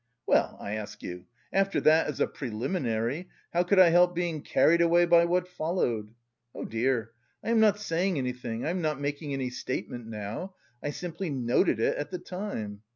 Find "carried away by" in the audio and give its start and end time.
4.41-5.25